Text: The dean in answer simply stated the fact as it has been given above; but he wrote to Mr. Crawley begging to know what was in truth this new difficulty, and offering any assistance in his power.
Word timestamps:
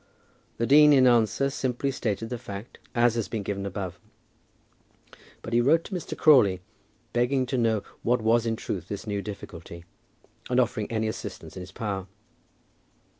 The 0.57 0.65
dean 0.65 0.93
in 0.93 1.05
answer 1.05 1.51
simply 1.51 1.91
stated 1.91 2.29
the 2.29 2.39
fact 2.39 2.79
as 2.95 3.15
it 3.15 3.19
has 3.19 3.27
been 3.27 3.43
given 3.43 3.67
above; 3.67 3.99
but 5.43 5.53
he 5.53 5.61
wrote 5.61 5.83
to 5.83 5.93
Mr. 5.93 6.17
Crawley 6.17 6.59
begging 7.13 7.45
to 7.45 7.57
know 7.59 7.83
what 8.01 8.19
was 8.19 8.47
in 8.47 8.55
truth 8.55 8.87
this 8.87 9.05
new 9.05 9.21
difficulty, 9.21 9.85
and 10.49 10.59
offering 10.59 10.91
any 10.91 11.07
assistance 11.07 11.55
in 11.55 11.61
his 11.61 11.71
power. 11.71 12.07